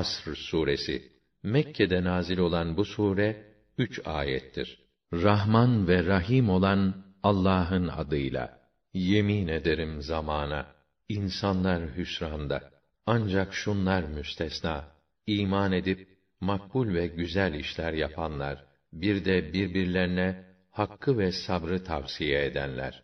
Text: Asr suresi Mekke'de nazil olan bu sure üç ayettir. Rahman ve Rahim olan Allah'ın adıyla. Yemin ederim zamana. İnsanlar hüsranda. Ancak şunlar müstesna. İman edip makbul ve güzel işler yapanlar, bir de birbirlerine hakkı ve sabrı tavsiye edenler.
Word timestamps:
Asr 0.00 0.34
suresi 0.48 0.96
Mekke'de 1.42 2.04
nazil 2.04 2.38
olan 2.38 2.76
bu 2.76 2.84
sure 2.84 3.28
üç 3.78 4.00
ayettir. 4.04 4.78
Rahman 5.12 5.88
ve 5.88 6.04
Rahim 6.06 6.50
olan 6.50 7.04
Allah'ın 7.22 7.88
adıyla. 7.88 8.58
Yemin 8.94 9.48
ederim 9.48 10.02
zamana. 10.02 10.66
İnsanlar 11.08 11.96
hüsranda. 11.96 12.70
Ancak 13.06 13.54
şunlar 13.54 14.02
müstesna. 14.02 14.84
İman 15.26 15.72
edip 15.72 16.08
makbul 16.40 16.94
ve 16.94 17.06
güzel 17.06 17.54
işler 17.54 17.92
yapanlar, 17.92 18.64
bir 18.92 19.24
de 19.24 19.52
birbirlerine 19.52 20.44
hakkı 20.70 21.18
ve 21.18 21.32
sabrı 21.32 21.84
tavsiye 21.84 22.46
edenler. 22.46 23.02